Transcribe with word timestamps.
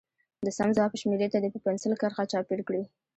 د 0.45 0.47
سم 0.57 0.69
ځواب 0.75 0.93
شمیرې 1.01 1.27
ته 1.33 1.37
دې 1.43 1.49
په 1.53 1.59
پنسل 1.65 1.93
کرښه 2.01 2.23
چاپېر 2.31 2.59
کړي. 2.67 2.83